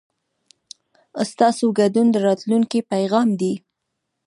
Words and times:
ستاسو 1.31 1.65
ګډون 1.79 2.07
د 2.11 2.15
راتلونکي 2.27 2.79
پیغام 2.91 3.27
دی. 3.39 3.53